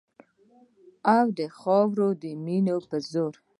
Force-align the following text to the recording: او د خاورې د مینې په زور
او 1.15 1.25
د 1.37 1.39
خاورې 1.57 2.09
د 2.21 2.23
مینې 2.45 2.75
په 2.89 2.97
زور 3.11 3.33